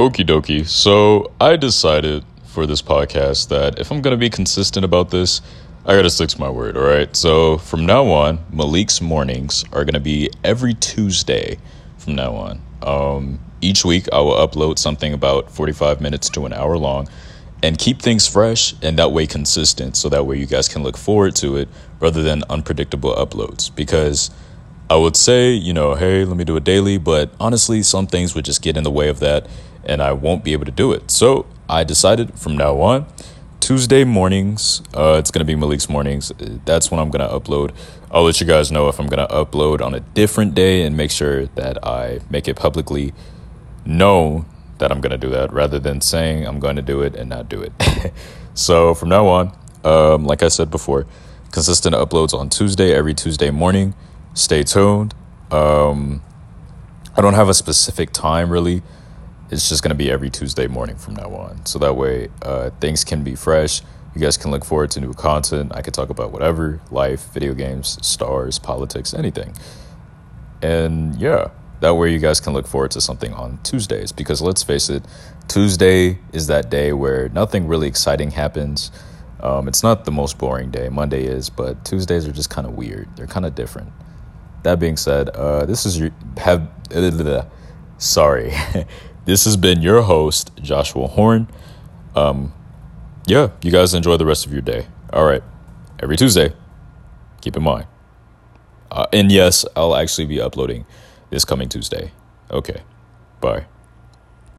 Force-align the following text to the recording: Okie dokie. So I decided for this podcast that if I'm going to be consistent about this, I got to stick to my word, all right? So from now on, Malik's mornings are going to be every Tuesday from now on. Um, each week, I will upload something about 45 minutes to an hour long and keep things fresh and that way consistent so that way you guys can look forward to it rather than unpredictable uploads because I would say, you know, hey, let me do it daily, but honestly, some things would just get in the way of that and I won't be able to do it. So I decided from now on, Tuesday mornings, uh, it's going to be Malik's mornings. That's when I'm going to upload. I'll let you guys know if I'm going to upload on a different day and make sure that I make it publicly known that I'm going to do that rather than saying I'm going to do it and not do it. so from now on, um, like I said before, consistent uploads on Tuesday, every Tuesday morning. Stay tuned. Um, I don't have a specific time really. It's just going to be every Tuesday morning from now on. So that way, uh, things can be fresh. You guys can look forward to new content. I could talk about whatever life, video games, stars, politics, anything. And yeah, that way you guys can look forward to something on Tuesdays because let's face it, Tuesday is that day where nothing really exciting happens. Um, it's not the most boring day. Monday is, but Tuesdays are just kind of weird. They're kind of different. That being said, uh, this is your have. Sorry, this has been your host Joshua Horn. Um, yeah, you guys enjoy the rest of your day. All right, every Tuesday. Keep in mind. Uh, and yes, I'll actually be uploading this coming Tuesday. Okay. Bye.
Okie 0.00 0.24
dokie. 0.24 0.66
So 0.66 1.30
I 1.38 1.56
decided 1.56 2.24
for 2.46 2.64
this 2.64 2.80
podcast 2.80 3.48
that 3.48 3.78
if 3.78 3.90
I'm 3.90 4.00
going 4.00 4.12
to 4.12 4.16
be 4.16 4.30
consistent 4.30 4.82
about 4.82 5.10
this, 5.10 5.42
I 5.84 5.94
got 5.94 6.04
to 6.04 6.08
stick 6.08 6.30
to 6.30 6.40
my 6.40 6.48
word, 6.48 6.78
all 6.78 6.84
right? 6.84 7.14
So 7.14 7.58
from 7.58 7.84
now 7.84 8.06
on, 8.06 8.38
Malik's 8.50 9.02
mornings 9.02 9.62
are 9.74 9.84
going 9.84 9.92
to 9.92 10.00
be 10.00 10.30
every 10.42 10.72
Tuesday 10.72 11.58
from 11.98 12.14
now 12.14 12.32
on. 12.34 12.62
Um, 12.80 13.40
each 13.60 13.84
week, 13.84 14.08
I 14.10 14.20
will 14.20 14.36
upload 14.36 14.78
something 14.78 15.12
about 15.12 15.50
45 15.50 16.00
minutes 16.00 16.30
to 16.30 16.46
an 16.46 16.54
hour 16.54 16.78
long 16.78 17.06
and 17.62 17.76
keep 17.76 18.00
things 18.00 18.26
fresh 18.26 18.72
and 18.80 18.98
that 18.98 19.12
way 19.12 19.26
consistent 19.26 19.98
so 19.98 20.08
that 20.08 20.24
way 20.24 20.38
you 20.38 20.46
guys 20.46 20.66
can 20.66 20.82
look 20.82 20.96
forward 20.96 21.36
to 21.36 21.56
it 21.56 21.68
rather 22.00 22.22
than 22.22 22.42
unpredictable 22.48 23.14
uploads 23.16 23.74
because 23.74 24.30
I 24.90 24.96
would 24.96 25.14
say, 25.16 25.52
you 25.52 25.72
know, 25.72 25.94
hey, 25.94 26.24
let 26.24 26.36
me 26.36 26.42
do 26.42 26.56
it 26.56 26.64
daily, 26.64 26.98
but 26.98 27.32
honestly, 27.38 27.80
some 27.84 28.08
things 28.08 28.34
would 28.34 28.44
just 28.44 28.60
get 28.60 28.76
in 28.76 28.82
the 28.82 28.90
way 28.90 29.08
of 29.08 29.20
that 29.20 29.46
and 29.84 30.02
I 30.02 30.10
won't 30.10 30.42
be 30.42 30.52
able 30.52 30.64
to 30.64 30.72
do 30.72 30.90
it. 30.90 31.12
So 31.12 31.46
I 31.68 31.84
decided 31.84 32.36
from 32.36 32.56
now 32.56 32.80
on, 32.80 33.06
Tuesday 33.60 34.02
mornings, 34.02 34.82
uh, 34.96 35.14
it's 35.16 35.30
going 35.30 35.46
to 35.46 35.50
be 35.50 35.54
Malik's 35.54 35.88
mornings. 35.88 36.32
That's 36.64 36.90
when 36.90 36.98
I'm 36.98 37.08
going 37.08 37.26
to 37.26 37.32
upload. 37.32 37.72
I'll 38.10 38.24
let 38.24 38.40
you 38.40 38.46
guys 38.48 38.72
know 38.72 38.88
if 38.88 38.98
I'm 38.98 39.06
going 39.06 39.24
to 39.24 39.32
upload 39.32 39.80
on 39.80 39.94
a 39.94 40.00
different 40.00 40.56
day 40.56 40.82
and 40.82 40.96
make 40.96 41.12
sure 41.12 41.46
that 41.46 41.86
I 41.86 42.18
make 42.28 42.48
it 42.48 42.56
publicly 42.56 43.12
known 43.84 44.44
that 44.78 44.90
I'm 44.90 45.00
going 45.00 45.12
to 45.12 45.18
do 45.18 45.30
that 45.30 45.52
rather 45.52 45.78
than 45.78 46.00
saying 46.00 46.48
I'm 46.48 46.58
going 46.58 46.74
to 46.74 46.82
do 46.82 47.02
it 47.02 47.14
and 47.14 47.30
not 47.30 47.48
do 47.48 47.62
it. 47.62 48.12
so 48.54 48.94
from 48.94 49.08
now 49.10 49.28
on, 49.28 49.56
um, 49.84 50.24
like 50.24 50.42
I 50.42 50.48
said 50.48 50.68
before, 50.68 51.06
consistent 51.52 51.94
uploads 51.94 52.34
on 52.36 52.48
Tuesday, 52.48 52.92
every 52.92 53.14
Tuesday 53.14 53.50
morning. 53.50 53.94
Stay 54.34 54.62
tuned. 54.62 55.14
Um, 55.50 56.22
I 57.16 57.20
don't 57.20 57.34
have 57.34 57.48
a 57.48 57.54
specific 57.54 58.12
time 58.12 58.50
really. 58.50 58.82
It's 59.50 59.68
just 59.68 59.82
going 59.82 59.90
to 59.90 59.96
be 59.96 60.10
every 60.10 60.30
Tuesday 60.30 60.68
morning 60.68 60.96
from 60.96 61.16
now 61.16 61.34
on. 61.34 61.66
So 61.66 61.80
that 61.80 61.96
way, 61.96 62.28
uh, 62.42 62.70
things 62.80 63.02
can 63.02 63.24
be 63.24 63.34
fresh. 63.34 63.82
You 64.14 64.20
guys 64.20 64.36
can 64.36 64.52
look 64.52 64.64
forward 64.64 64.92
to 64.92 65.00
new 65.00 65.12
content. 65.12 65.72
I 65.74 65.82
could 65.82 65.92
talk 65.94 66.08
about 66.08 66.30
whatever 66.30 66.80
life, 66.90 67.32
video 67.32 67.54
games, 67.54 67.98
stars, 68.06 68.60
politics, 68.60 69.12
anything. 69.12 69.54
And 70.62 71.16
yeah, 71.16 71.50
that 71.80 71.94
way 71.94 72.12
you 72.12 72.20
guys 72.20 72.40
can 72.40 72.52
look 72.52 72.66
forward 72.66 72.92
to 72.92 73.00
something 73.00 73.32
on 73.32 73.58
Tuesdays 73.64 74.12
because 74.12 74.40
let's 74.40 74.62
face 74.62 74.88
it, 74.88 75.04
Tuesday 75.48 76.18
is 76.32 76.46
that 76.46 76.70
day 76.70 76.92
where 76.92 77.28
nothing 77.30 77.66
really 77.66 77.88
exciting 77.88 78.30
happens. 78.32 78.92
Um, 79.40 79.66
it's 79.66 79.82
not 79.82 80.04
the 80.04 80.12
most 80.12 80.38
boring 80.38 80.70
day. 80.70 80.88
Monday 80.88 81.24
is, 81.24 81.50
but 81.50 81.84
Tuesdays 81.84 82.28
are 82.28 82.32
just 82.32 82.50
kind 82.50 82.66
of 82.66 82.74
weird. 82.74 83.08
They're 83.16 83.26
kind 83.26 83.46
of 83.46 83.54
different. 83.54 83.90
That 84.62 84.78
being 84.78 84.96
said, 84.96 85.30
uh, 85.30 85.64
this 85.66 85.86
is 85.86 85.98
your 85.98 86.10
have. 86.38 86.68
Sorry, 87.98 88.52
this 89.24 89.44
has 89.44 89.56
been 89.56 89.82
your 89.82 90.02
host 90.02 90.50
Joshua 90.60 91.06
Horn. 91.06 91.48
Um, 92.14 92.52
yeah, 93.26 93.50
you 93.62 93.70
guys 93.70 93.94
enjoy 93.94 94.16
the 94.16 94.26
rest 94.26 94.46
of 94.46 94.52
your 94.52 94.62
day. 94.62 94.86
All 95.12 95.24
right, 95.24 95.42
every 96.00 96.16
Tuesday. 96.16 96.52
Keep 97.40 97.56
in 97.56 97.62
mind. 97.62 97.86
Uh, 98.90 99.06
and 99.12 99.30
yes, 99.30 99.64
I'll 99.76 99.96
actually 99.96 100.26
be 100.26 100.40
uploading 100.40 100.84
this 101.30 101.44
coming 101.44 101.68
Tuesday. 101.68 102.12
Okay. 102.50 102.82
Bye. 103.40 103.66